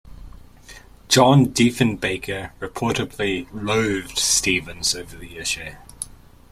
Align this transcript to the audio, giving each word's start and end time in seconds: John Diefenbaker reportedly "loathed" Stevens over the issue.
John 1.09 1.49
Diefenbaker 1.53 2.53
reportedly 2.59 3.45
"loathed" 3.53 4.17
Stevens 4.17 4.95
over 4.95 5.15
the 5.15 5.37
issue. 5.37 5.73